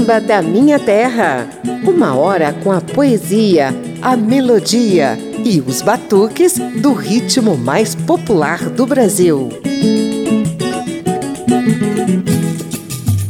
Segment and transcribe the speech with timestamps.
[0.00, 1.46] Samba da Minha Terra.
[1.84, 3.68] Uma hora com a poesia,
[4.00, 9.50] a melodia e os batuques do ritmo mais popular do Brasil.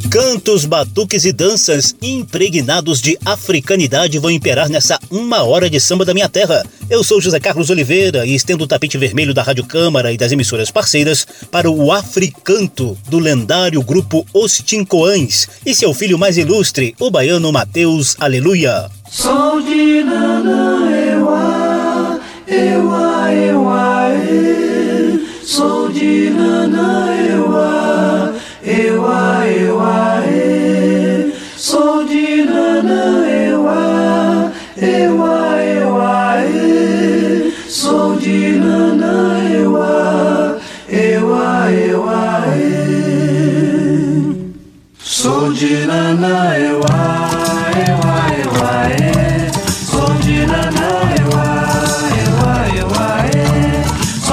[0.08, 6.14] Cantos, batuques e danças impregnados de africanidade vão imperar nessa uma hora de samba da
[6.14, 6.64] minha terra.
[6.90, 10.32] Eu sou José Carlos Oliveira e estendo o tapete vermelho da Rádio Câmara e das
[10.32, 16.96] emissoras parceiras para o Africanto do lendário grupo Os Tincoãs e seu filho mais ilustre,
[16.98, 18.90] o baiano Mateus Aleluia.
[19.60, 20.00] De.
[25.44, 27.79] Sou de eua,
[46.10, 48.00] Naná, eu a, eu
[49.92, 50.90] eu de Naná,
[51.20, 51.30] eu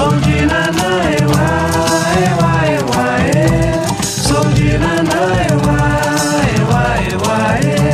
[0.02, 1.28] eu de Naná, eu
[4.34, 5.58] eu de Naná, eu
[6.58, 7.20] eu
[7.62, 7.86] eu.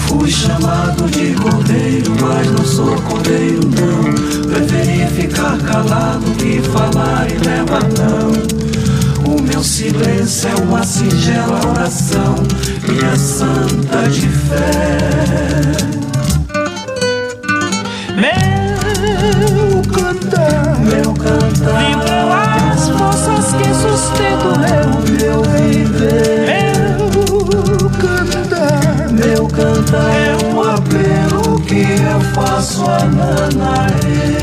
[0.00, 4.02] Fui chamado de cordeiro, mas não sou cordeiro, não.
[4.50, 6.13] Preferi ficar calado
[9.54, 12.34] meu silêncio é uma singela oração,
[12.88, 14.98] minha santa de fé.
[18.16, 24.88] Meu cantar, Meu cantar, vibram as forças que sustentam meu,
[25.20, 26.50] meu viver.
[26.98, 29.12] meu cantar.
[29.12, 34.33] Meu cantar é um apelo que eu faço a Nanaê.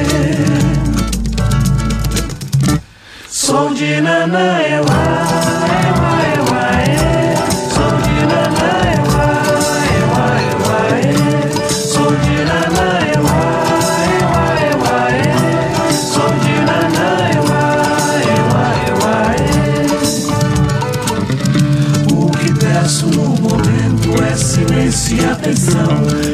[23.41, 25.87] Momento é silêncio e atenção.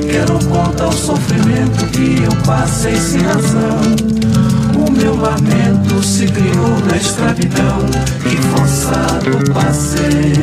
[0.10, 4.07] Quero contar o sofrimento que eu passei sem razão.
[4.98, 7.86] Meu lamento se criou na escravidão
[8.24, 10.34] que forçado passei.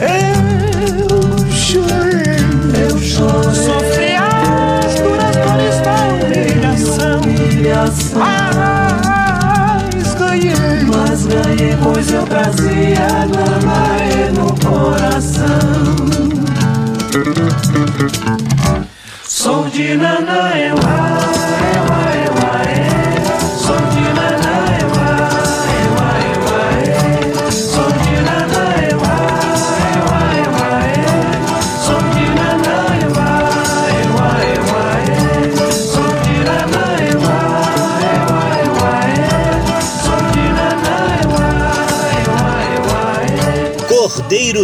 [0.00, 2.38] Eu chorei,
[2.90, 7.20] Eu chorei sofri as duras dores da humilhação.
[7.20, 8.20] humilhação,
[9.94, 15.58] Mas ganhei, mas ganhei pois eu trazia Nanaê no coração.
[19.26, 21.07] Sou de Nanaewa,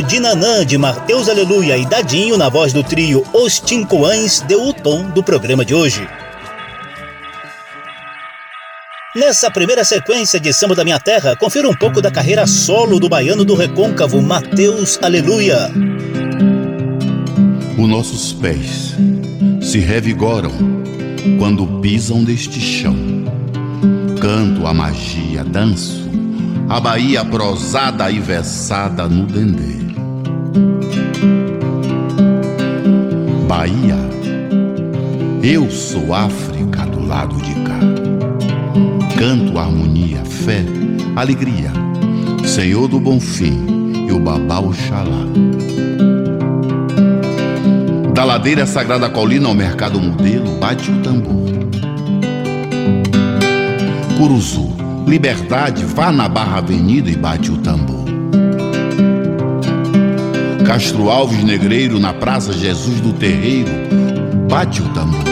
[0.07, 4.73] de Nanã, de Mateus Aleluia e Dadinho, na voz do trio Os Tincoãs, deu o
[4.73, 6.07] tom do programa de hoje.
[9.15, 13.09] Nessa primeira sequência de Samba da Minha Terra, confira um pouco da carreira solo do
[13.09, 15.71] baiano do recôncavo Mateus Aleluia.
[17.79, 18.95] Os nossos pés
[19.63, 20.53] se revigoram
[21.39, 22.97] quando pisam neste chão.
[24.21, 26.05] Canto a magia, danço
[26.69, 29.84] a Bahia prosada e versada no dendê.
[33.65, 33.97] Bahia,
[35.43, 37.81] eu sou África do lado de cá.
[39.19, 40.63] Canto harmonia, fé,
[41.17, 41.73] alegria,
[42.45, 45.25] Senhor do Bom Fim e o Babá Oxalá.
[48.13, 51.49] Da ladeira sagrada colina ao mercado modelo, bate o tambor.
[54.19, 54.77] Curuzu,
[55.07, 58.04] liberdade, vá na Barra Avenida e bate o tambor.
[60.65, 63.71] Castro Alves Negreiro, na Praça Jesus do Terreiro,
[64.49, 65.25] bate o tambor.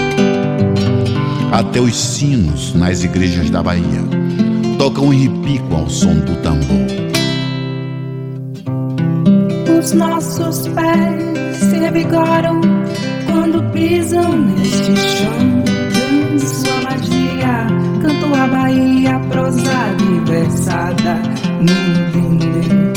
[1.51, 4.03] Até os sinos nas igrejas da Bahia
[4.79, 6.87] tocam e repicam ao som do tambor.
[9.79, 12.61] Os nossos pés se revigoram
[13.27, 15.63] quando pisam neste chão.
[16.39, 17.67] Danço a magia,
[18.03, 21.15] canto a Bahia prosada e versada
[21.61, 22.92] no dendê,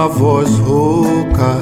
[0.00, 1.60] uma voz rouca,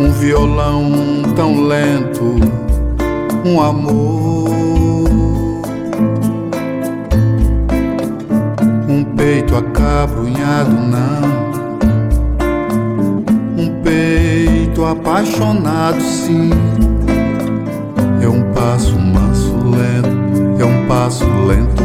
[0.00, 0.90] um violão
[1.36, 2.34] tão lento,
[3.44, 4.50] um amor,
[8.88, 11.22] um peito acabrunhado, não,
[13.56, 16.50] um peito apaixonado, sim,
[18.20, 21.81] é um passo manso lento, é um passo lento.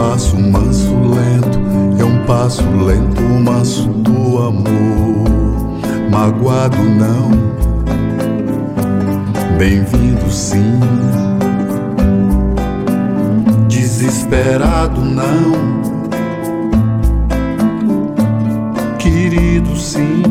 [0.00, 1.60] passo manso lento,
[2.00, 5.28] é um passo lento, manso do amor.
[6.10, 7.30] Magoado não,
[9.58, 10.80] bem-vindo sim.
[13.68, 15.52] Desesperado não,
[18.98, 20.22] querido sim.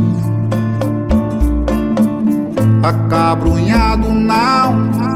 [2.82, 5.09] Acabrunhado não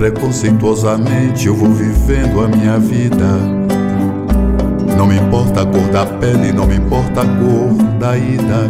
[0.00, 3.26] despreconceituosamente eu vou vivendo a minha vida.
[4.96, 8.68] Não me importa a cor da pele, não me importa a cor da ida.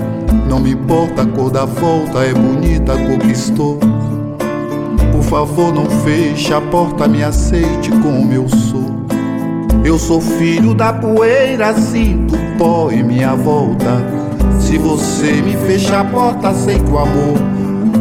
[0.48, 3.78] Não me importa a cor da volta, é bonita a cor que estou.
[5.12, 9.00] Por favor, não feche a porta, me aceite como eu sou.
[9.84, 14.19] Eu sou filho da poeira, sinto pó em minha volta.
[14.60, 17.36] Se você me fechar a porta, sei que o amor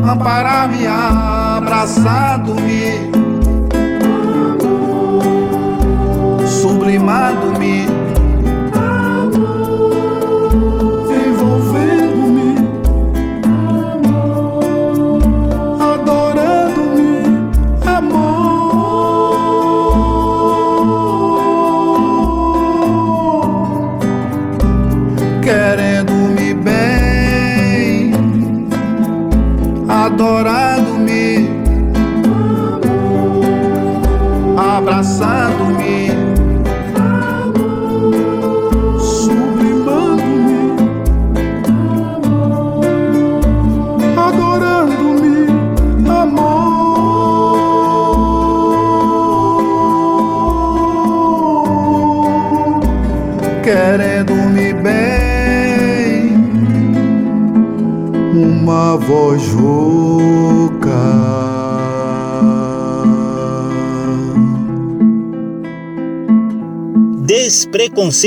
[0.10, 3.10] amparar-me, abraçado-me
[6.60, 7.86] sublimado-me,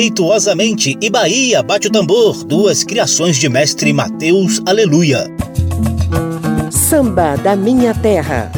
[0.03, 5.29] Despreconceituosamente e Bahia bate o tambor, duas criações de mestre Mateus Aleluia.
[6.73, 8.51] Samba da Minha Terra.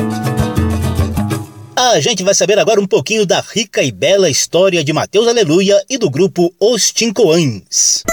[1.76, 5.84] A gente vai saber agora um pouquinho da rica e bela história de Mateus Aleluia
[5.90, 8.04] e do grupo Os Tincoãs.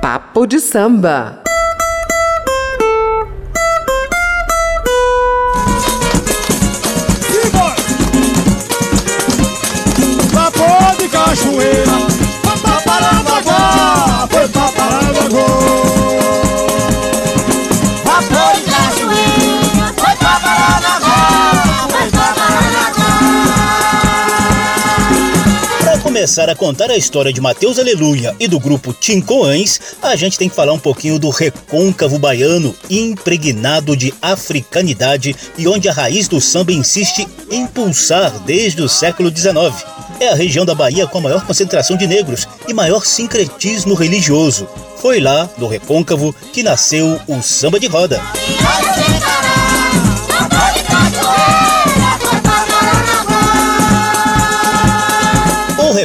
[0.00, 1.42] Papo de samba.
[11.28, 11.92] Cachoeira
[12.42, 15.87] Foi pra Paranaguá Foi pra Paranaguá
[26.18, 30.48] começar a contar a história de Mateus Aleluia e do grupo Tincoãs, a gente tem
[30.48, 36.40] que falar um pouquinho do recôncavo baiano, impregnado de africanidade e onde a raiz do
[36.40, 39.56] samba insiste em pulsar desde o século XIX.
[40.18, 44.68] É a região da Bahia com a maior concentração de negros e maior sincretismo religioso.
[44.96, 48.20] Foi lá, no recôncavo, que nasceu o samba de roda.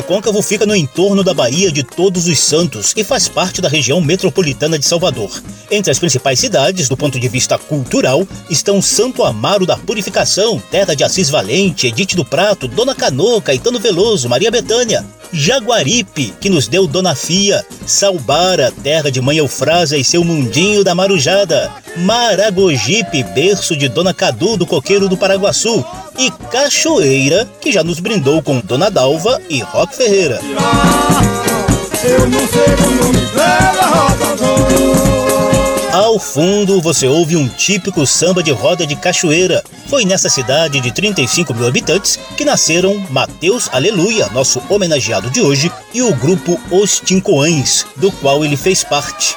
[0.03, 4.01] Recôncavo fica no entorno da Baía de Todos os Santos e faz parte da região
[4.01, 5.31] metropolitana de Salvador.
[5.71, 10.93] Entre as principais cidades, do ponto de vista cultural, estão Santo Amaro da Purificação, terra
[10.93, 15.05] de Assis Valente, Edite do Prato, Dona Canoa, Caetano Veloso, Maria Bethânia.
[15.33, 20.93] Jaguaripe, que nos deu Dona Fia, Salbara, terra de Mãe Eufrásia e seu mundinho da
[20.93, 25.83] marujada, Maragogipe, berço de Dona Cadu do Coqueiro do Paraguaçu,
[26.17, 30.39] e Cachoeira, que já nos brindou com Dona Dalva e Roque Ferreira.
[32.03, 34.92] Eu não sei o nome dela, roda
[36.03, 39.63] Ao fundo você ouve um típico samba de roda de cachoeira.
[39.87, 45.71] Foi nessa cidade de 35 mil habitantes que nasceram Mateus Aleluia, nosso homenageado de hoje,
[45.93, 49.33] e o grupo Os Tincoãs, do qual ele fez parte.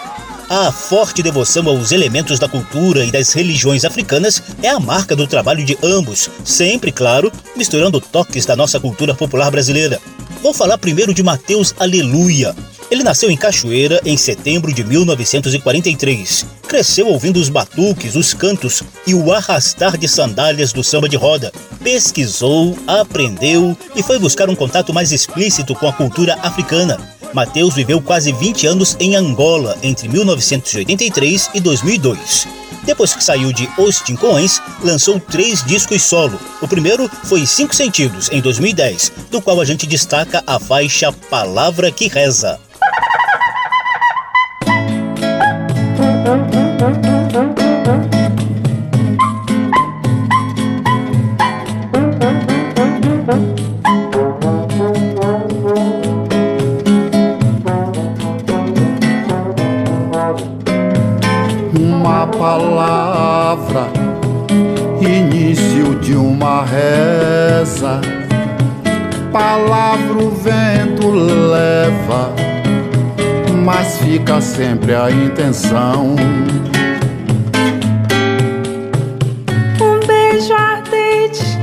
[0.50, 5.28] A forte devoção aos elementos da cultura e das religiões africanas é a marca do
[5.28, 10.00] trabalho de ambos, sempre, claro, misturando toques da nossa cultura popular brasileira.
[10.46, 12.54] Vou falar primeiro de Mateus Aleluia.
[12.88, 16.46] Ele nasceu em Cachoeira em setembro de 1943.
[16.68, 21.52] Cresceu ouvindo os batuques, os cantos e o arrastar de sandálias do samba de roda.
[21.82, 26.96] Pesquisou, aprendeu e foi buscar um contato mais explícito com a cultura africana.
[27.36, 32.48] Mateus viveu quase 20 anos em Angola entre 1983 e 2002.
[32.82, 36.40] Depois que saiu de Os Tincoãs, lançou três discos solo.
[36.62, 41.92] O primeiro foi Cinco Sentidos, em 2010, do qual a gente destaca a faixa Palavra
[41.92, 42.58] que Reza.
[74.36, 76.14] Fica sempre a intenção.
[79.80, 81.58] Um beijo ardente,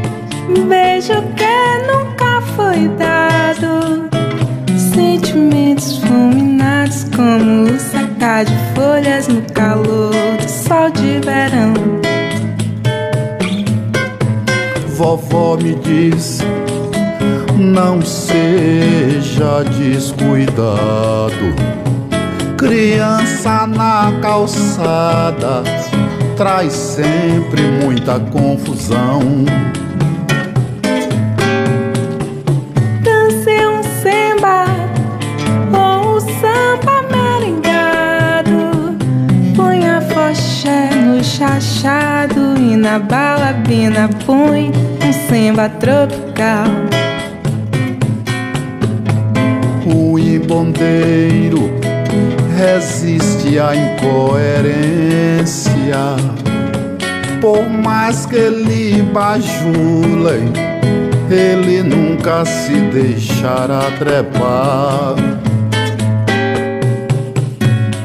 [0.50, 1.54] um beijo que
[1.92, 4.10] nunca foi dado.
[4.78, 11.74] Sentimentos fulminados como o secar de folhas no calor do sol de verão.
[14.88, 16.40] Vovó me diz,
[17.58, 21.63] não seja descuidado.
[22.64, 25.64] Criança na calçada
[26.38, 29.20] traz sempre muita confusão.
[33.02, 34.66] Dance um samba
[35.74, 38.96] ou um samba merengado.
[39.58, 44.72] Põe a foché no chachado e na balabina põe
[45.06, 46.68] um samba tropical.
[49.86, 51.83] O imbondeiro
[52.58, 54.44] resiste à incoerência.
[57.42, 60.52] Por mais que ele bajule,
[61.30, 65.16] ele nunca se deixará trepar.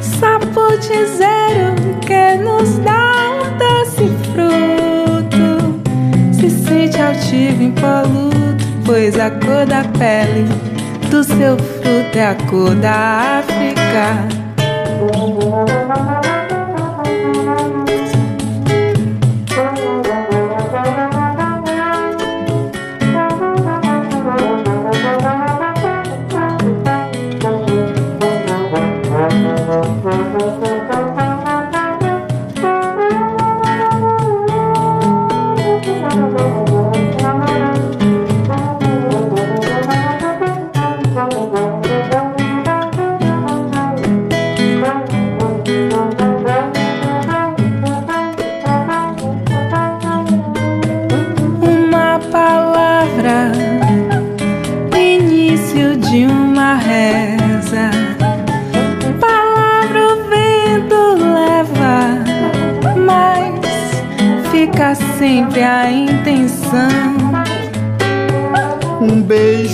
[0.00, 3.12] Sapo dizer o que nos dá
[3.58, 5.80] doce fruto,
[6.32, 10.48] se sente altivo impoluto, pois a cor da pele
[11.10, 11.56] do seu
[11.88, 14.28] fruto é a cor da África.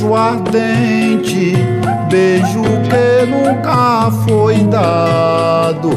[0.04, 1.54] Beijo ardente,
[2.10, 5.90] beijo que nunca foi dado.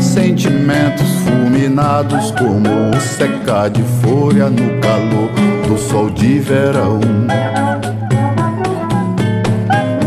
[0.00, 5.30] Sentimentos fulminados como o secar de folha no calor
[5.68, 7.00] do sol de verão.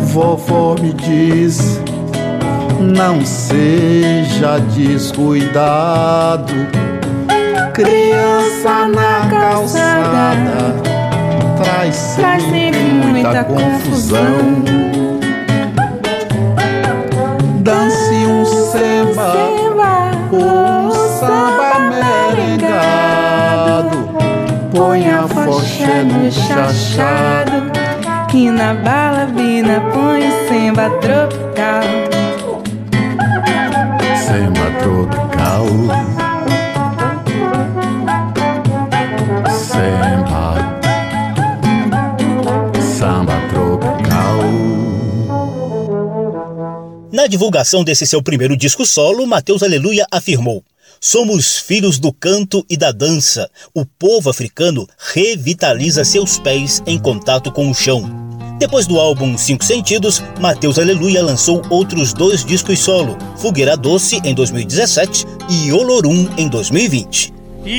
[0.05, 1.79] Vovó me diz,
[2.79, 6.53] não seja descuidado.
[7.73, 10.75] Criança na calçada
[11.57, 12.64] traz sempre
[13.25, 14.63] muita confusão.
[17.61, 19.33] Dance um samba,
[20.31, 21.79] um samba
[22.35, 23.97] merengado.
[24.71, 27.71] Põe a foché no chachado.
[28.33, 32.04] E na balabina põe samba tropical.
[47.35, 50.63] Divulgação desse seu primeiro disco solo, Mateus Aleluia afirmou:
[51.01, 53.49] Somos filhos do canto e da dança.
[53.73, 58.09] O povo africano revitaliza seus pés em contato com o chão.
[58.57, 64.33] Depois do álbum Cinco Sentidos, Mateus Aleluia lançou outros dois discos solo, Fogueira Doce em
[64.33, 67.33] 2017 e Olorum em 2020.
[67.65, 67.75] Meu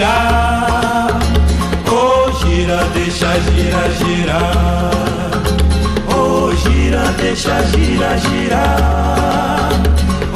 [0.00, 1.20] girar.
[1.86, 5.30] Oh, gira, deixa, gira, girar.
[6.16, 9.70] Oh, gira, deixa, gira, girar.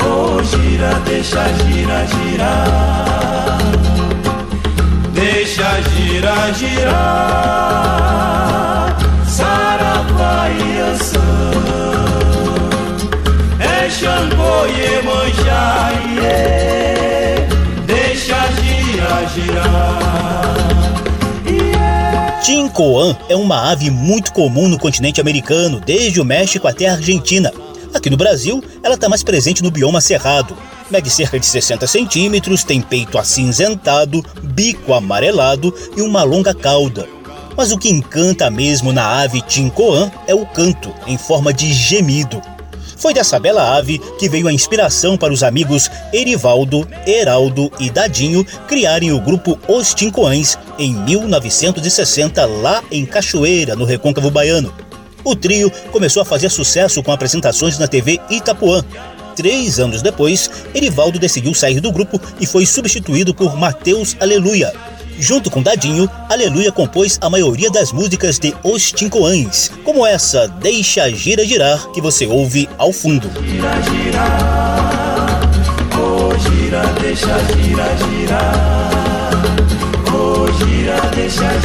[0.05, 3.59] Oh, gira, deixa, gira, girar.
[5.15, 7.65] Deixa girar, girar.
[9.27, 11.31] Saravá e Ançã.
[13.61, 16.84] É Xangô e Emanjá, iê.
[19.15, 19.29] Girar,
[21.47, 22.41] girar.
[22.43, 27.53] Tincoan é uma ave muito comum no continente americano, desde o México até a Argentina.
[27.95, 30.57] Aqui no Brasil, ela está mais presente no bioma cerrado.
[30.91, 37.09] Mede cerca de 60 centímetros, tem peito acinzentado, bico amarelado e uma longa cauda.
[37.57, 42.43] Mas o que encanta mesmo na ave Tincoan é o canto, em forma de gemido.
[42.97, 48.45] Foi dessa bela ave que veio a inspiração para os amigos Erivaldo, Heraldo e Dadinho
[48.67, 54.73] criarem o grupo Os Tincoães em 1960 lá em Cachoeira, no Recôncavo Baiano.
[55.25, 58.85] O trio começou a fazer sucesso com apresentações na TV Itapuã.
[59.35, 64.73] Três anos depois, Erivaldo decidiu sair do grupo e foi substituído por Mateus Aleluia.
[65.19, 71.09] Junto com Dadinho, Aleluia compôs a maioria das músicas de Os Tincoães, como essa Deixa
[71.11, 73.31] Gira Girar que você ouve ao fundo.
[73.43, 74.25] Gira, gira,
[75.99, 78.55] oh gira, deixa gira, girar.
[80.13, 81.64] Oh gira, deixa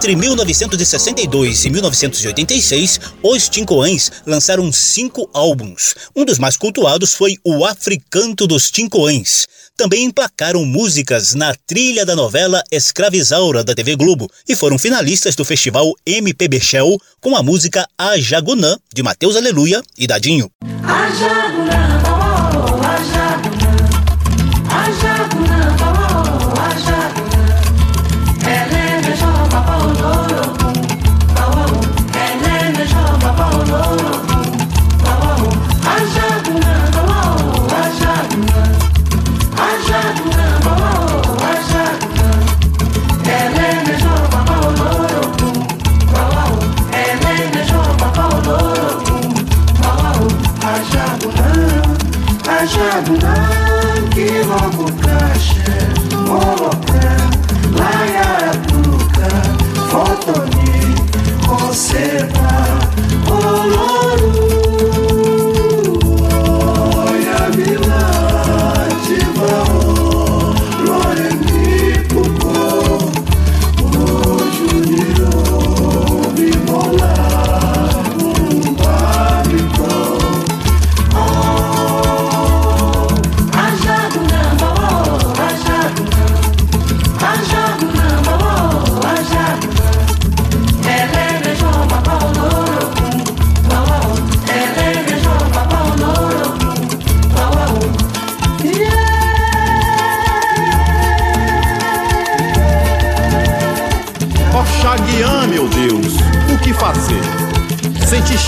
[0.00, 5.94] Entre 1962 e 1986, os Tincoães lançaram cinco álbuns.
[6.16, 9.46] Um dos mais cultuados foi o Africanto dos Tincoães.
[9.76, 15.44] Também emplacaram músicas na trilha da novela Escravizaura da TV Globo e foram finalistas do
[15.44, 20.50] festival MPB Shell com a música A Jagunã, de Mateus Aleluia e Dadinho.
[20.82, 21.89] Ajagunã, oh,
[53.00, 53.34] ajagunã,
[54.12, 55.64] que logo caixa,
[56.26, 57.12] molocã,
[57.72, 59.30] laiarapuca,
[59.90, 60.94] fotoni,
[61.46, 62.79] conserva,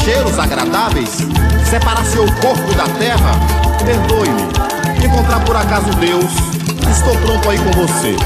[0.04, 1.18] cheiros agradáveis?
[1.68, 3.32] Separar seu corpo da terra?
[3.84, 5.04] Perdoe-me.
[5.04, 6.32] Encontrar por acaso Deus?
[6.90, 8.16] Estou pronto aí com você,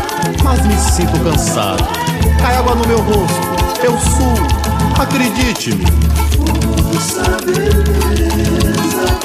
[0.43, 1.85] mas me sinto cansado.
[2.41, 3.41] Cai água no meu rosto,
[3.83, 4.35] eu suo.
[4.99, 5.85] Acredite-me.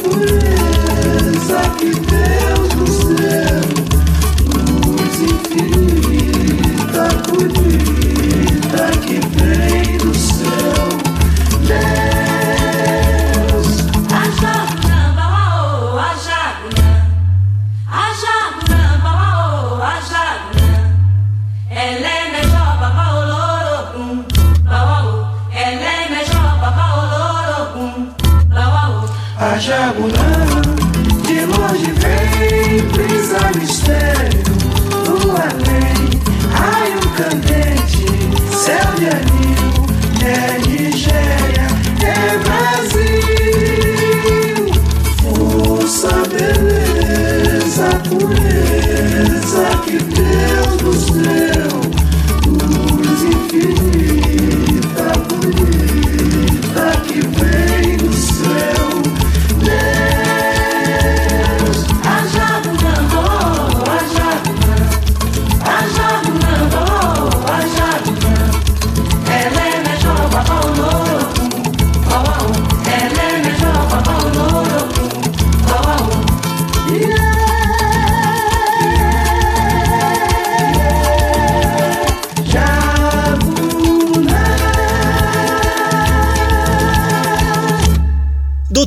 [0.04, 2.11] Pureza que
[29.72, 30.31] a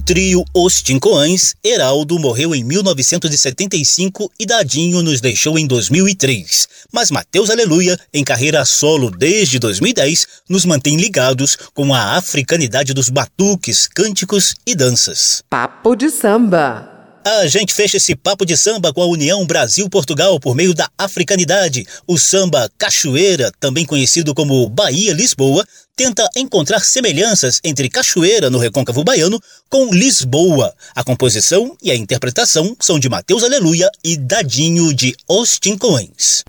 [0.04, 6.68] trio Os Tincoães, Heraldo morreu em 1975 e Dadinho nos deixou em 2003.
[6.92, 13.08] Mas Mateus Aleluia, em carreira solo desde 2010, nos mantém ligados com a africanidade dos
[13.08, 15.42] batuques, cânticos e danças.
[15.48, 16.93] Papo de samba.
[17.26, 21.86] A gente fecha esse papo de samba com a União Brasil-Portugal por meio da africanidade.
[22.06, 29.02] O samba Cachoeira, também conhecido como Bahia Lisboa, tenta encontrar semelhanças entre Cachoeira, no recôncavo
[29.02, 30.74] baiano, com Lisboa.
[30.94, 36.44] A composição e a interpretação são de Mateus Aleluia e Dadinho de Os Tincões.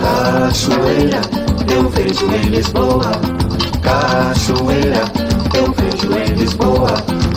[0.00, 1.45] Cachoeira,
[1.76, 3.12] eu vejo em Lisboa.
[3.82, 5.04] Cachoeira,
[5.54, 6.94] eu vejo em Lisboa.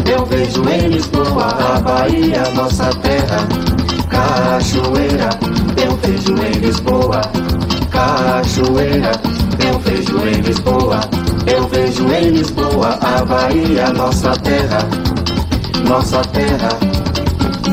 [0.10, 3.46] Eu vejo em Lisboa a Bahia, nossa terra.
[4.08, 5.30] Cachoeira,
[5.84, 7.22] eu vejo em Lisboa.
[7.92, 9.12] Cachoeira,
[9.68, 11.02] eu vejo em Lisboa.
[11.46, 14.88] Eu vejo em Lisboa a Bahia, nossa terra.
[15.86, 16.70] Nossa terra,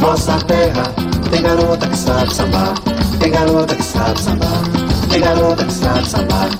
[0.00, 0.83] nossa terra.
[1.31, 2.74] Tem garota que sabe sambar,
[3.18, 4.86] tem garota que sabe sambar,
[5.16, 6.50] tem garota que sabe sambar,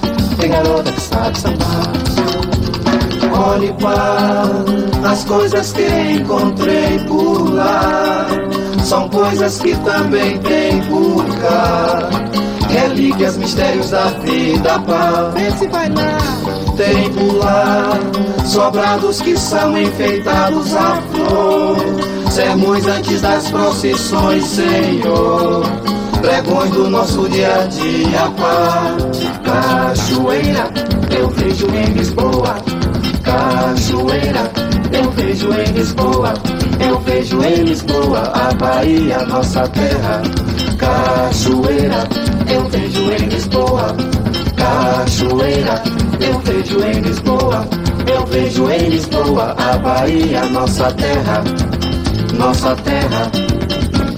[0.41, 1.93] tem garota que sabe sambar.
[3.39, 8.27] Olhe para as coisas que encontrei por lá,
[8.83, 12.09] são coisas que também tem por cá.
[12.71, 15.33] Relíquias, mistérios da vida, pá.
[15.35, 16.19] Vê se vai lá.
[16.79, 17.91] Tem por lá
[18.47, 21.77] sobrados que são enfeitados à flor.
[22.31, 25.86] Sermões antes das procissões, Senhor.
[26.73, 28.33] Do nosso dia a dia.
[29.45, 30.71] Cachoeira,
[31.17, 32.57] eu vejo em Lisboa.
[33.23, 34.51] Cachoeira,
[34.93, 36.35] eu vejo em Lisboa.
[36.81, 40.23] Eu vejo em Lisboa a Bahia, nossa terra.
[40.77, 42.09] Cachoeira,
[42.49, 43.97] eu vejo em Lisboa.
[44.57, 45.83] Cachoeira,
[46.21, 47.67] eu vejo em Lisboa.
[48.07, 51.43] Eu vejo em Lisboa a Bahia, nossa terra.
[52.37, 53.31] Nossa terra,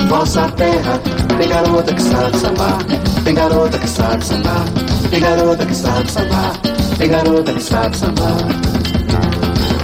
[0.08, 1.27] nossa terra.
[1.38, 2.78] Tem garota que sabe sambar,
[3.24, 4.64] tem garota que sabe sambar,
[5.08, 6.52] tem garota que sabe sambar,
[6.98, 8.68] tem garota que sabe sambar.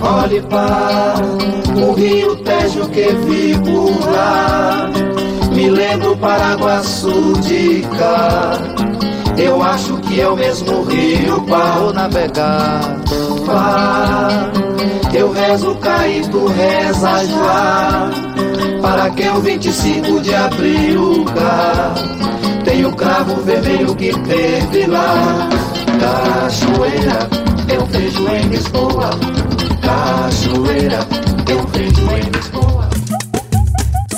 [0.03, 1.14] Olhe para
[1.77, 4.90] o rio Tejo que vi por lá.
[5.55, 8.59] Me lembro Paraguaçu de cá.
[9.38, 12.81] Eu acho que é o mesmo rio para navegar.
[13.47, 14.51] Pá.
[15.14, 18.11] Eu rezo cair, tu reza já.
[18.94, 21.96] Para que o 25 de abril cá.
[22.64, 25.48] Tem o cravo vermelho que teve lá.
[25.98, 27.28] Cachoeira,
[27.68, 29.11] eu vejo em Lisboa.
[29.83, 31.00] Cachoeira,
[31.50, 32.88] eu vejo em Lisboa.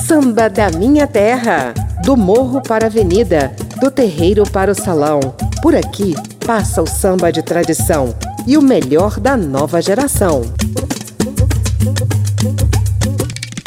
[0.06, 1.72] Samba da minha terra,
[2.04, 5.20] do morro para a avenida, do terreiro para o salão.
[5.62, 6.14] Por aqui
[6.46, 8.14] passa o samba de tradição
[8.46, 10.42] e o melhor da nova geração.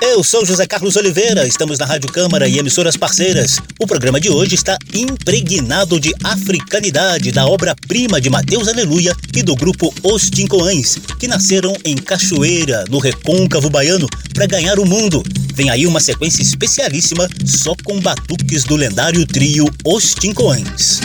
[0.02, 3.60] Eu sou José Carlos Oliveira, estamos na Rádio Câmara e emissoras parceiras.
[3.78, 9.56] O programa de hoje está impregnado de africanidade da obra-prima de Mateus Aleluia e do
[9.56, 15.22] grupo Os Tincoães, que nasceram em Cachoeira, no recôncavo baiano, para ganhar o mundo.
[15.54, 21.02] Vem aí uma sequência especialíssima só com batuques do lendário trio Os Tincoães.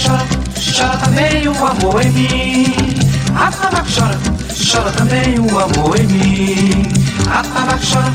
[0.00, 2.74] Chora, chora também o amor em mim.
[3.34, 4.18] A tabaco chora,
[4.54, 6.82] chora também o amor em mim.
[7.28, 8.12] A tabaco chora,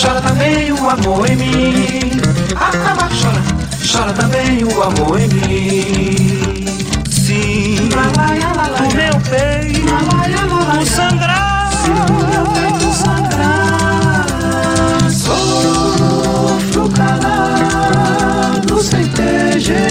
[0.00, 2.10] chora também o amor em mim.
[2.56, 3.42] A tabaco chora,
[3.84, 6.64] chora também o amor em mim.
[7.10, 9.94] Sim, o meu peito,
[10.80, 11.88] o sangrar, o
[12.30, 14.26] meu peito sangrar.
[15.10, 19.85] Sofro calado, sem ter jeito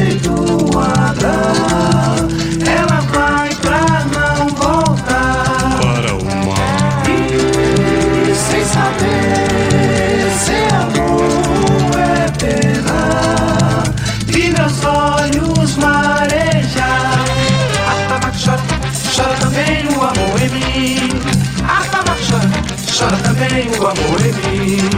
[23.96, 24.90] amor em mim.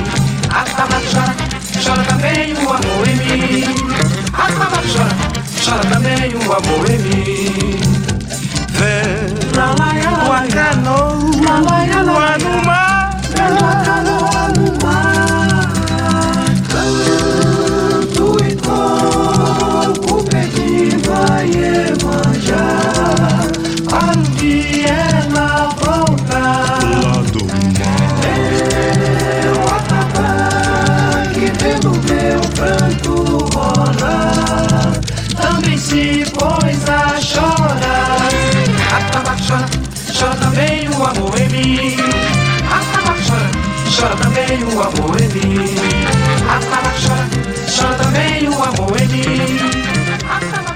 [0.49, 1.35] A tabaco chora,
[1.83, 3.63] chora também o amor em mim.
[4.33, 5.15] A tabaco chora,
[5.63, 7.79] chora também o amor em mim.
[8.73, 10.07] Vê, la la ya
[43.97, 45.75] chora, também o amor em mim.
[47.01, 47.27] Chora,
[47.67, 50.66] chora também o amor em mim.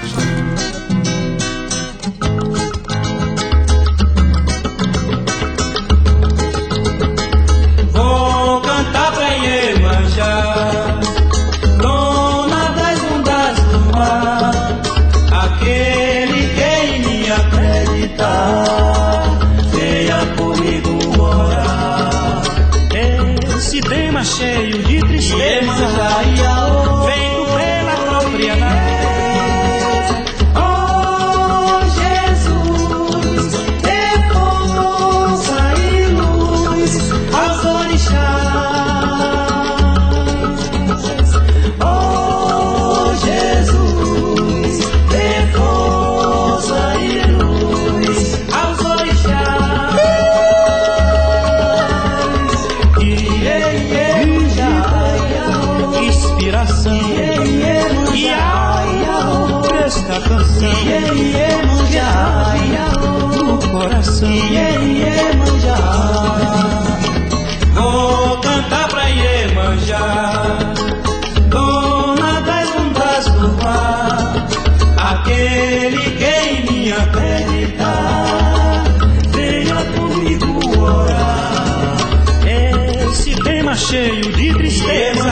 [83.88, 85.30] Cheio de tristeza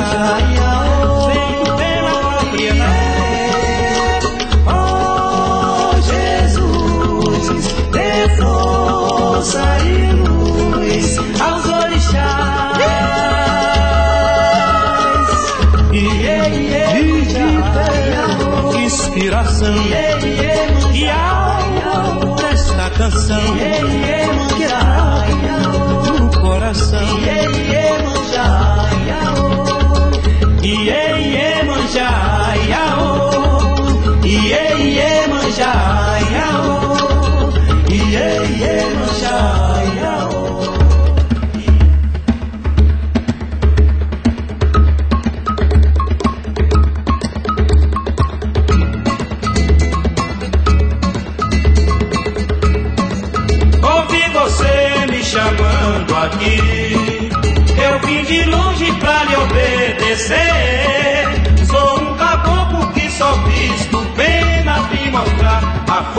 [1.32, 2.74] Feito pela própria
[4.66, 12.78] Oh Jesus, dê força e luz aos orixás.
[15.92, 17.48] Iemanjá,
[18.84, 19.74] inspiração
[20.92, 23.40] e alma desta canção
[26.72, 27.18] que dá no coração.
[30.62, 31.09] Iê, Iemanjá,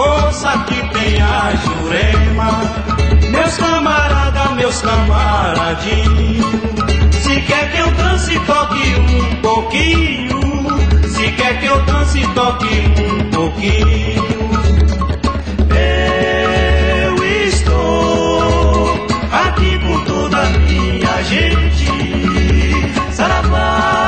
[0.02, 2.52] força que tem a Jurema.
[3.30, 6.46] Meus camaradas, meus camaradinhos.
[7.22, 10.40] Se quer que eu dance, toque um pouquinho.
[11.08, 14.24] Se quer que eu dance, toque um pouquinho.
[17.06, 21.92] Eu estou aqui com toda a minha gente.
[23.14, 24.01] Saravá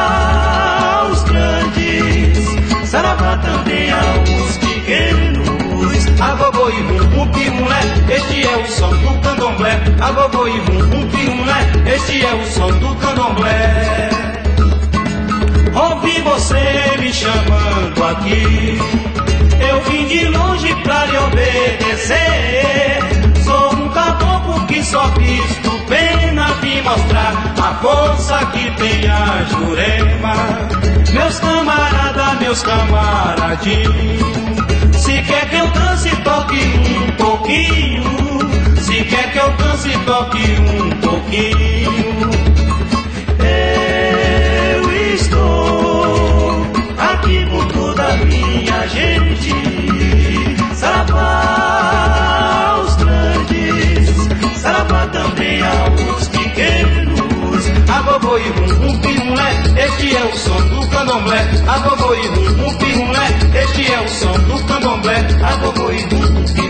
[6.63, 9.81] Agogô e rum, pirulé, este é o som do candomblé.
[9.99, 14.09] Agogô e rum, pirulé, este é o som do candomblé.
[15.75, 18.79] Ouvi você me chamando aqui.
[19.59, 22.99] Eu vim de longe pra lhe obedecer.
[23.43, 30.33] Sou um caboclo que só visto pena vim mostrar a força que tem a Jurema.
[31.11, 34.52] Meus camaradas, meus camaradinhos.
[37.53, 38.03] Pouquinho.
[38.81, 42.31] Se quer que eu dance, toque um pouquinho.
[43.39, 49.53] Eu estou aqui com toda a minha gente.
[50.75, 51.21] Saravá
[52.75, 54.09] aos grandes,
[54.57, 57.13] saravá também aos pequenos.
[57.89, 61.47] Agogô e rum, pirulé, este é o som do candomblé.
[61.67, 63.27] Agogô e rum, pirulé,
[63.63, 65.25] este é o som do candomblé.
[65.43, 66.62] Agogô e rum, rum,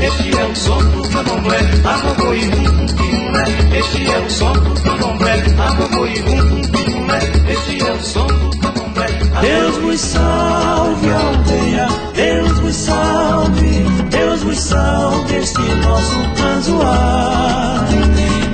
[0.00, 1.58] este é o som do candomblé.
[1.84, 5.44] Agogô e rum, rum, pirulé, este é o som do candomblé.
[5.58, 7.18] Agogô e rum, rum, pirulé,
[7.52, 9.06] este é o som do candomblé.
[9.40, 17.86] Deus vos salve, aldeia, Deus vos salve, Deus vos salve este nosso canzoar.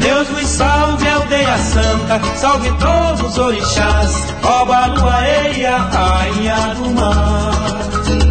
[0.01, 8.28] Deus vos salve, aldeia santa, salve todos os orixás, Oba, lua, eia, rainha do mar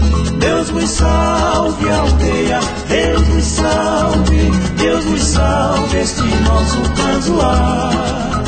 [0.88, 8.44] nos salve, aldeia, Deus nos salve, Deus nos salve, este nosso canzoar.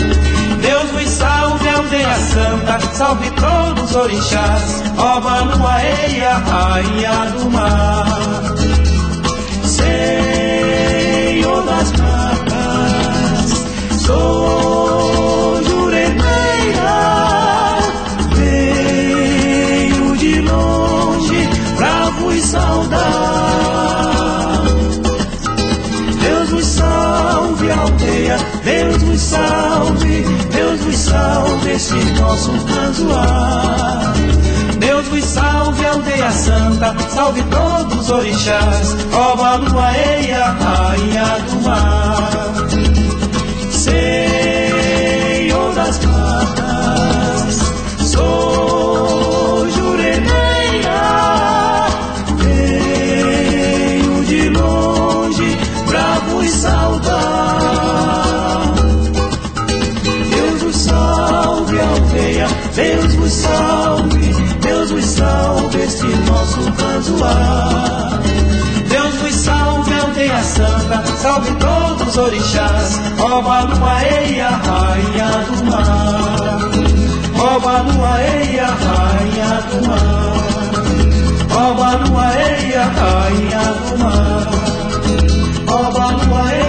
[0.61, 8.05] Deus nos salve, aldeia santa, salve todos os orixás, Oba, areia, rainha do mar.
[9.65, 13.65] Senhor das matas,
[14.05, 15.18] sou
[22.49, 24.09] saudar.
[26.21, 34.13] Deus nos salve, aldeia, Deus nos salve, Deus nos salve este nosso canzoar.
[34.79, 41.98] Deus nos salve, aldeia santa, salve todos os orixás, ó Baluaeia, rainha do mar.
[67.19, 68.19] Canzoar.
[68.89, 76.69] Deus vos salve, aldeia santa, salve todos os orixás, ó Baluaeia, rainha do mar.
[77.41, 80.33] Ó Baluaeia, rainha do mar.
[81.51, 84.47] Ó Baluaeia, rainha do mar.
[85.67, 86.68] Ó Baluaeia,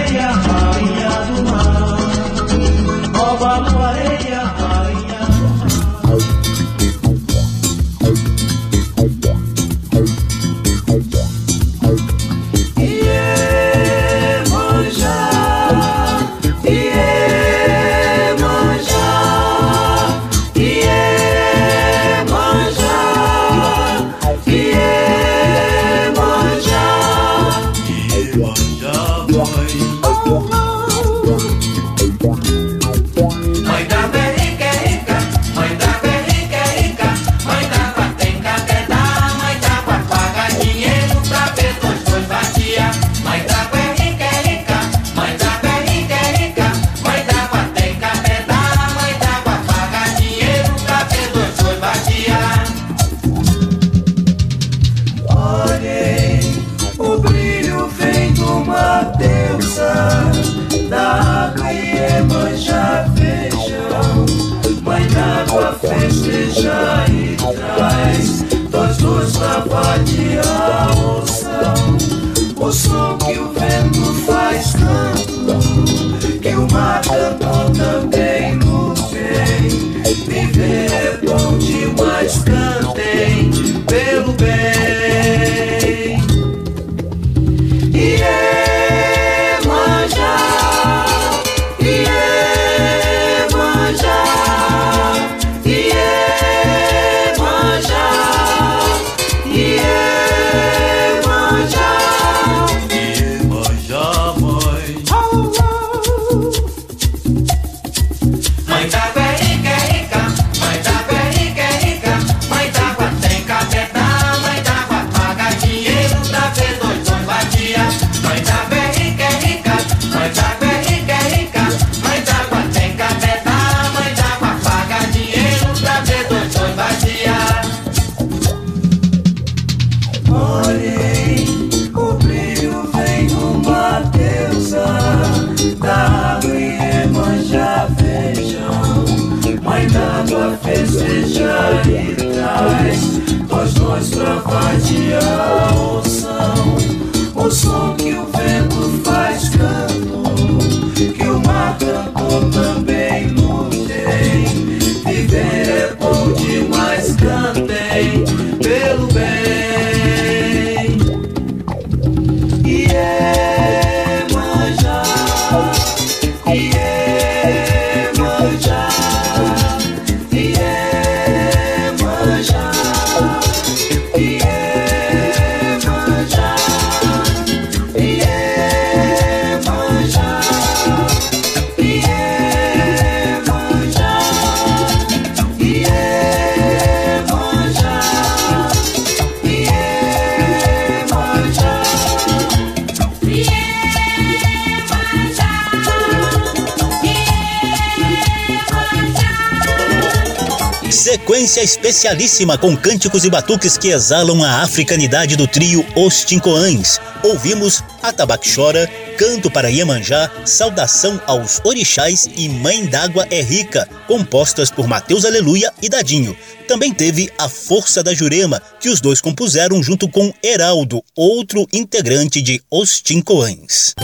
[201.41, 207.01] Sequência especialíssima com cânticos e batuques que exalam a africanidade do trio Os Tincoãs.
[207.23, 208.87] Ouvimos Atabaque Chora,
[209.17, 215.73] Canto para Iemanjá, Saudação aos Orixás e Mãe d'Água é Rica, compostas por Mateus Aleluia
[215.81, 216.37] e Dadinho.
[216.67, 222.39] Também teve A Força da Jurema, que os dois compuseram junto com Heraldo, outro integrante
[222.39, 223.95] de Os Tincoãs.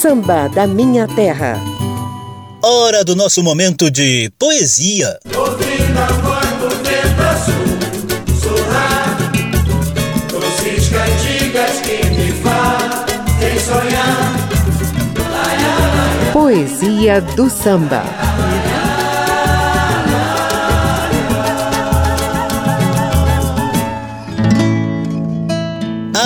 [0.00, 1.71] Samba da Minha Terra.
[2.64, 5.18] Hora do nosso momento de poesia.
[5.34, 6.42] Ouvindo a voz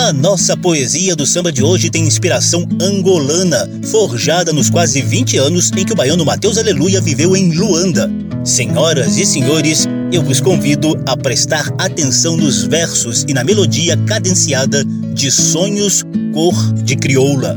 [0.06, 5.72] A nossa poesia do samba de hoje tem inspiração angolana, forjada nos quase 20 anos
[5.72, 8.08] em que o baiano Mateus Aleluia viveu em Luanda.
[8.44, 14.84] Senhoras e senhores, eu vos convido a prestar atenção nos versos e na melodia cadenciada
[15.12, 17.56] de Sonhos Cor de Crioula.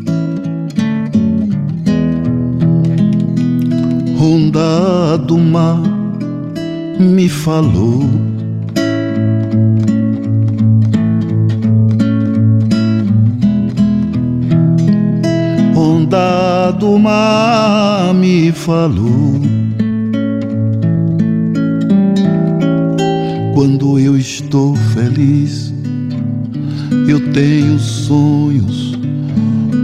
[4.19, 5.83] Onda do mar
[6.99, 8.28] me falou
[16.71, 19.41] do mar me falou.
[23.53, 25.73] Quando eu estou feliz,
[27.07, 28.97] eu tenho sonhos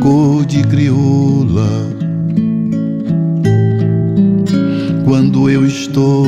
[0.02, 1.70] cor de crioula.
[5.04, 6.26] Quando eu estou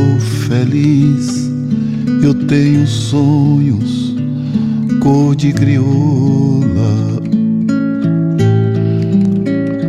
[0.48, 1.50] feliz,
[2.24, 4.16] eu tenho sonhos
[5.02, 7.17] cor de crioula.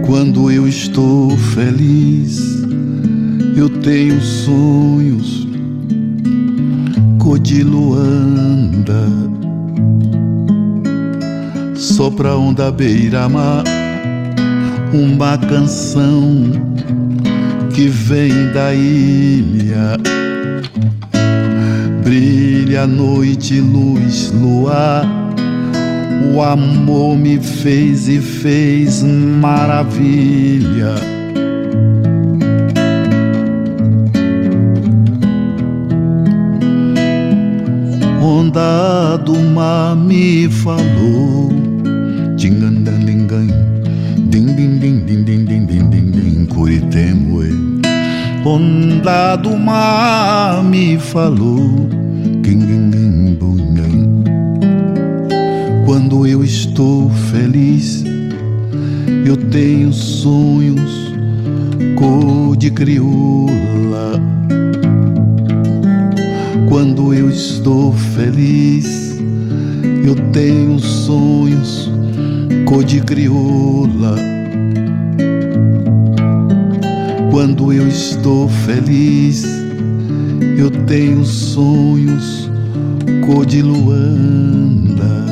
[0.09, 2.41] Quando eu estou feliz,
[3.55, 5.47] eu tenho sonhos
[7.19, 9.05] cor de Luanda.
[11.75, 13.65] Sopra onda beira-mar,
[14.95, 16.53] uma canção
[17.75, 19.99] que vem da ilha.
[22.03, 25.18] Brilha noite, luz, luar
[26.35, 30.95] o amor me fez e fez maravilha.
[38.23, 41.49] Onda do mar me falou.
[42.37, 43.49] Dingandandangan,
[44.31, 47.51] din din din din din din din din din Curitemue.
[48.45, 51.89] Onda do mar me falou.
[56.09, 58.03] Quando eu estou feliz,
[59.27, 61.13] eu tenho sonhos
[61.97, 64.19] cor de crioula.
[66.67, 69.21] Quando eu estou feliz,
[70.03, 71.93] eu tenho sonhos
[72.65, 74.17] cor de crioula.
[77.31, 79.45] Quando eu estou feliz,
[80.57, 82.51] eu tenho sonhos
[83.27, 85.28] cor de Luanda.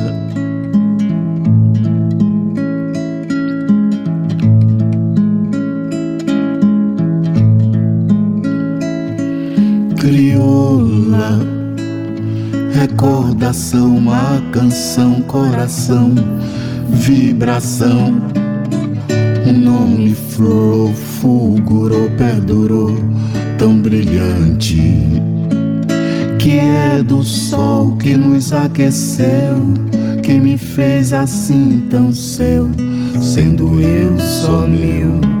[10.07, 11.37] Crioula,
[12.71, 16.15] recordação, uma canção, coração,
[16.89, 18.15] vibração.
[19.45, 22.95] Um nome florou, fulgurou, perdurou,
[23.57, 24.81] tão brilhante.
[26.39, 29.57] Que é do sol que nos aqueceu,
[30.23, 32.69] que me fez assim tão seu,
[33.21, 35.36] sendo eu só meu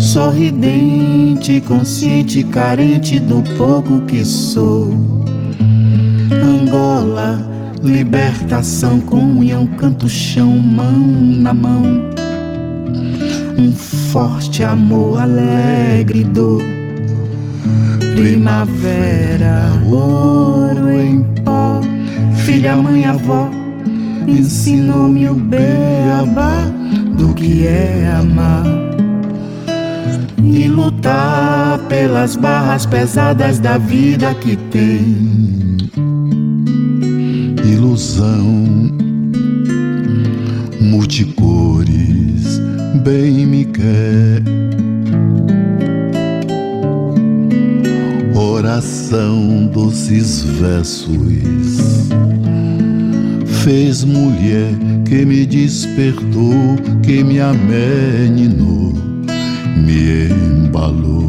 [0.00, 4.94] sorridente, consciente, carente do pouco que sou.
[6.32, 7.38] Angola,
[7.82, 11.82] libertação, comunhão, canto chão, mão na mão.
[13.58, 16.62] Um forte amor, alegre dor.
[18.16, 21.80] Primavera, ouro em pó.
[22.44, 23.50] Filha, mãe, avó,
[24.26, 26.64] ensinou-me o beabá
[27.16, 28.89] do que é amar
[30.52, 35.76] e lutar pelas barras pesadas da vida que tem.
[37.64, 38.90] Ilusão,
[40.80, 42.60] multicores,
[43.04, 44.42] bem me quer.
[48.34, 51.10] Oração, doces versos.
[53.62, 54.72] Fez mulher
[55.06, 59.09] que me despertou, que me ameninou
[59.90, 61.26] me embalou,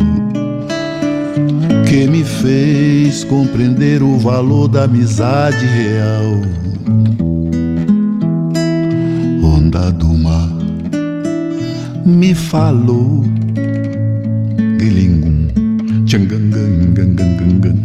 [1.87, 6.41] que me fez compreender o valor da amizade real.
[9.43, 10.49] Onda do mar
[12.05, 13.23] me falou,
[14.77, 15.47] guilingum,
[16.05, 17.81] tchangangangangangangan.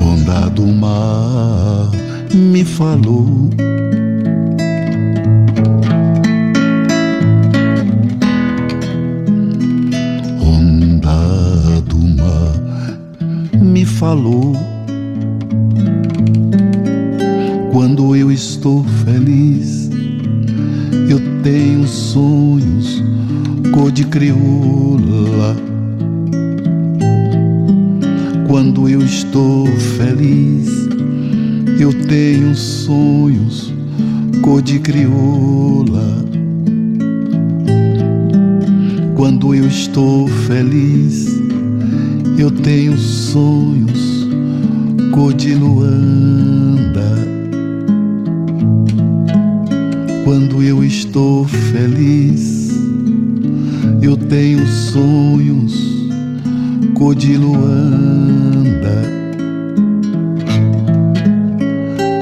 [0.00, 1.90] Onda do mar
[2.34, 3.50] me falou.
[13.98, 14.54] Falou.
[17.72, 19.90] Quando eu estou feliz,
[21.10, 23.02] eu tenho sonhos
[23.72, 25.56] cor de crioula.
[28.46, 30.88] Quando eu estou feliz,
[31.80, 33.72] Eu tenho sonhos
[34.42, 36.24] cor de crioula.
[39.14, 41.28] Quando eu estou feliz,
[42.36, 43.87] eu tenho sonhos
[45.12, 47.08] cor de luanda.
[50.24, 52.70] Quando eu estou feliz,
[54.02, 56.08] eu tenho sonhos
[56.94, 59.02] cor de luanda.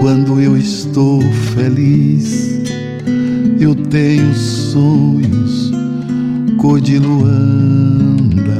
[0.01, 1.21] Quando eu estou
[1.55, 2.61] feliz,
[3.59, 5.73] eu tenho sonhos
[6.59, 8.56] cor de luanda.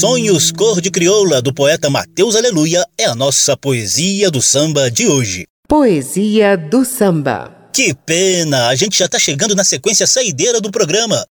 [0.00, 5.06] Sonhos Cor de Crioula, do poeta Mateus Aleluia, é a nossa poesia do samba de
[5.06, 5.46] hoje.
[5.66, 7.50] Poesia do samba.
[7.72, 8.66] Que pena!
[8.66, 11.26] A gente já tá chegando na sequência saideira do programa.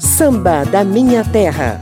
[0.00, 1.80] Samba da Minha Terra.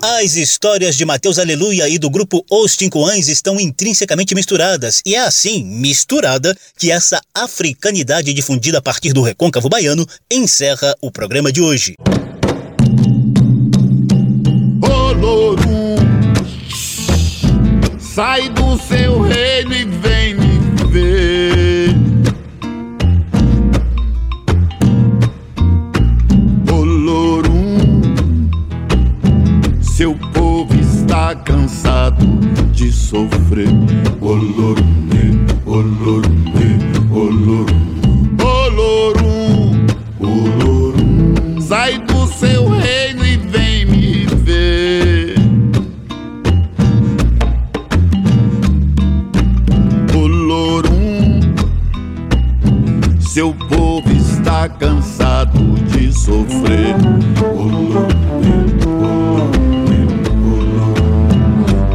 [0.00, 5.18] As histórias de Mateus Aleluia e do grupo Os Tincoães estão intrinsecamente misturadas, e é
[5.18, 11.60] assim, misturada, que essa africanidade difundida a partir do recôncavo baiano encerra o programa de
[11.60, 11.96] hoje.
[15.20, 15.96] Lorum,
[17.98, 20.58] sai do seu reino e vem me
[20.90, 21.94] ver.
[26.72, 28.48] Ô Lorum,
[29.80, 32.24] seu povo está cansado
[32.72, 33.68] de sofrer.
[34.20, 35.08] Ô Lorum,
[35.66, 36.44] ô Lorum,
[37.10, 37.88] ô Lorum.
[38.40, 39.86] Ô Lorum,
[40.20, 42.87] ô Lorum, sai do seu reino
[53.28, 55.60] seu povo está cansado
[55.90, 56.96] de sofrer.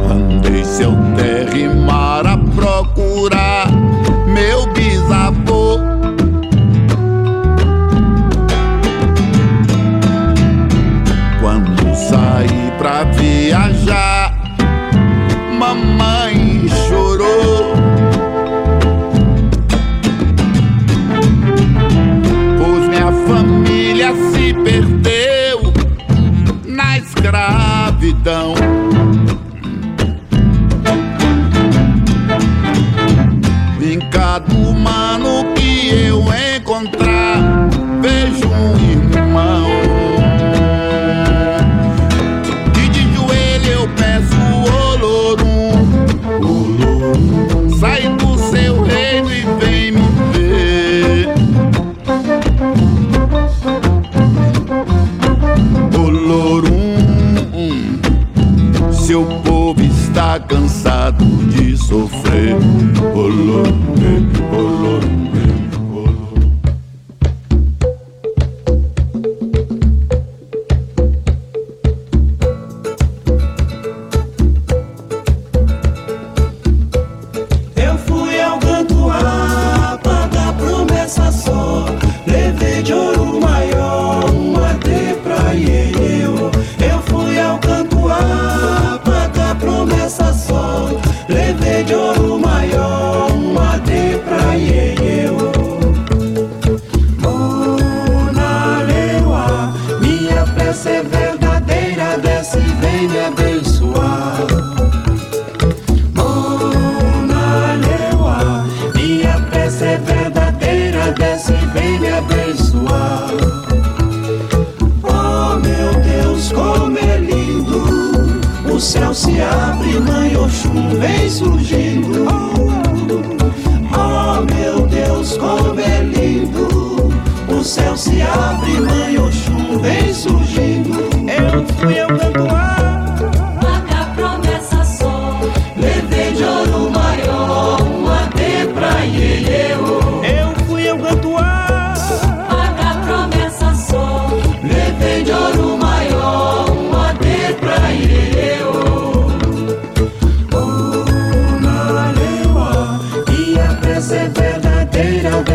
[0.08, 3.33] Andei seu terra e mar a procurar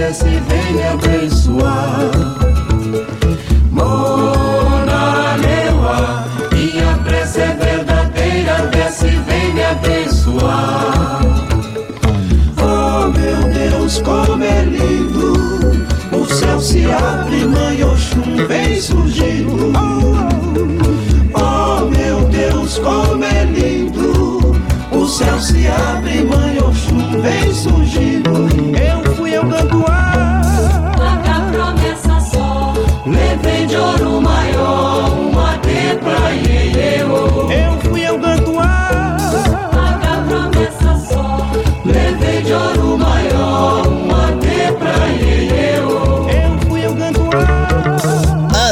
[0.10, 2.12] desce e vem me abençoar.
[3.72, 11.22] Mona Lewa, minha prece é verdadeira, desce e vem me abençoar.
[12.57, 19.72] Oh meu Deus, como é lindo, o céu se abre, mãe Oxum vem surgindo.
[21.36, 24.55] Oh meu Deus, como é lindo,
[24.91, 28.68] o céu se abre, mãe Oxum vem surgindo
[29.40, 30.09] eu dando ar.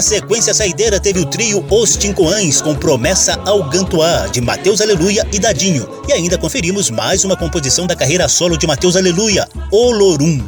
[0.01, 5.39] Sequência saideira teve o trio Os Tincoãs com Promessa ao Gantuá, de Mateus Aleluia e
[5.39, 5.87] Dadinho.
[6.07, 10.41] E ainda conferimos mais uma composição da carreira solo de Mateus Aleluia, Olorum.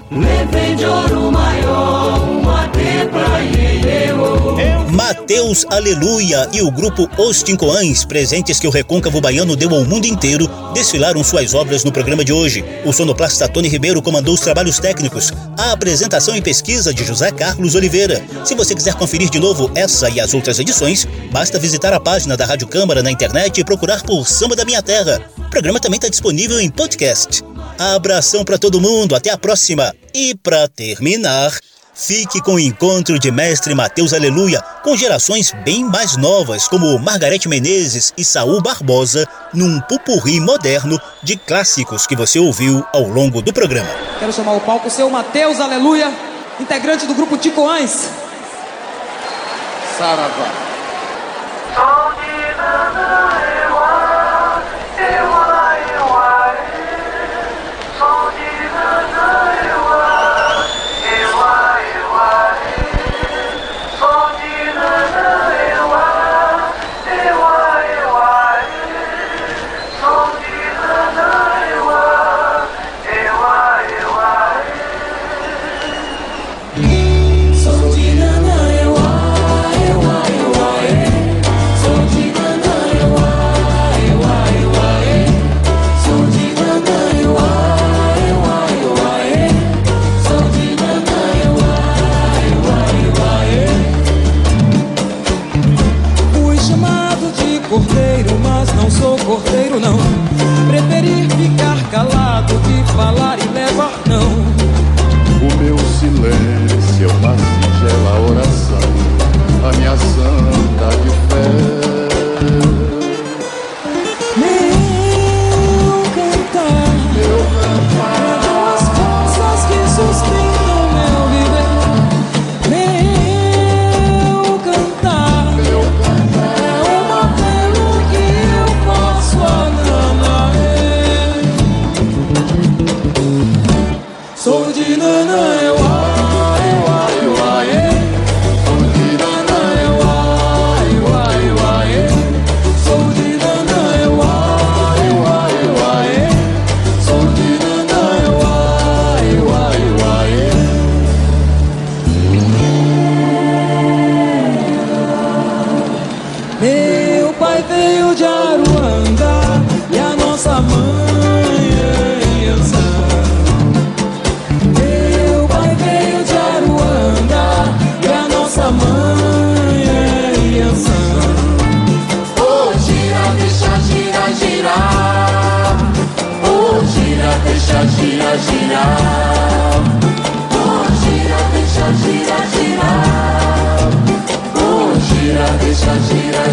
[5.30, 10.08] Mateus Aleluia e o grupo Os Tincoãs, presentes que o recôncavo baiano deu ao mundo
[10.08, 12.66] inteiro, desfilaram suas obras no programa de hoje.
[12.84, 17.76] O sonoplasta Tony Ribeiro comandou os trabalhos técnicos, a apresentação e pesquisa de José Carlos
[17.76, 18.20] Oliveira.
[18.44, 22.36] Se você quiser conferir de novo essa e as outras edições, basta visitar a página
[22.36, 25.22] da Rádio Câmara na internet e procurar por Samba da Minha Terra.
[25.38, 27.44] O programa também está disponível em podcast.
[27.78, 29.94] Abração para todo mundo, até a próxima.
[30.12, 31.56] E para terminar,
[32.00, 37.50] Fique com o encontro de mestre Mateus Aleluia com gerações bem mais novas, como Margarete
[37.50, 43.52] Menezes e Saul Barbosa, num pupurri moderno de clássicos que você ouviu ao longo do
[43.52, 43.90] programa.
[44.18, 46.10] Quero chamar o palco o seu Mateus Aleluia,
[46.58, 48.10] integrante do grupo Ticoães.
[49.98, 50.70] Saravá.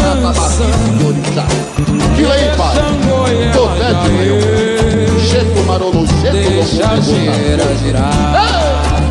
[2.74, 5.20] Xangoia, Todé de meu.
[5.20, 9.04] Cheto marolo, Deixa girar, girar.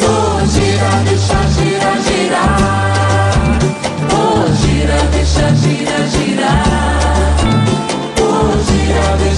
[0.00, 3.58] Oh, gira, deixa, gira, girar.
[4.12, 7.01] Oh, gira, deixa, gira, girar.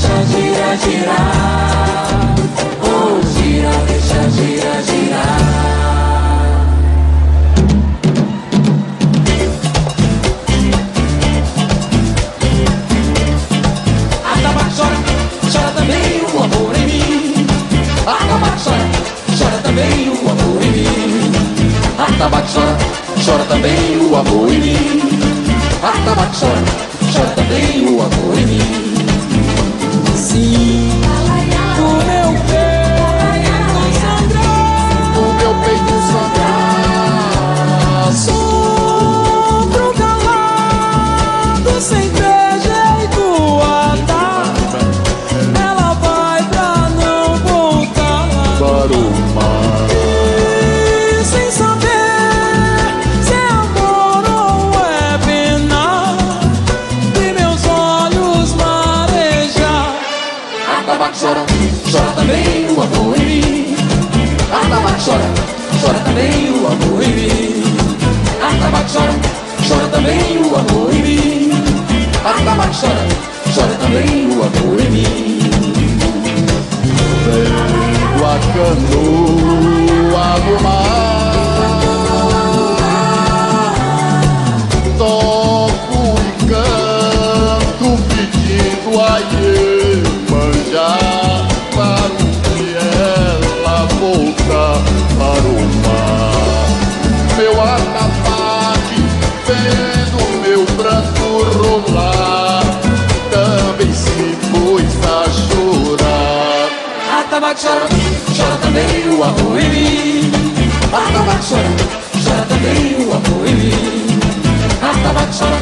[0.05, 2.35] Deixa, gira, girar.
[2.83, 5.41] Oh, gira, deixa, gira, girar.
[14.27, 14.99] Atabaque chora,
[15.75, 17.47] também o amor em mim.
[22.53, 22.77] Chora,
[23.25, 25.03] chora também o amor em mim.
[25.83, 26.63] Atabaque chora,
[27.11, 28.84] chora também o amor em mim.
[30.25, 31.04] Atabaque
[62.27, 63.77] também o amor em mim.
[64.51, 65.29] Ah, tá, Artabaque chora,
[65.81, 67.65] chora também o amor em mim.
[68.41, 69.15] Ah, tá, Artabaque chora,
[69.69, 71.51] chora também o amor em mim.
[72.19, 73.05] Ah, tá, Artabaque chora,
[73.55, 75.05] chora também o amor em mim.
[77.27, 77.53] Vem
[78.25, 81.34] a canoa do mar.
[107.55, 107.87] Atabaque
[108.37, 110.33] chora, também o amor em mim.
[110.93, 111.71] Atabaque chora,
[112.25, 114.19] chora também o amor em mim.
[114.83, 115.61] Atabaque chora,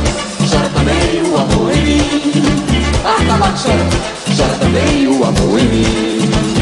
[0.50, 2.32] chora também o amor em mim.
[3.04, 3.86] Atabaque chora,
[4.34, 6.61] chora também o amor em mim.